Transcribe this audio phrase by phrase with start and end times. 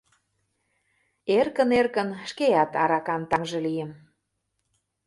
[1.37, 3.91] Эркын-эркын шкеат аракан таҥже лийым.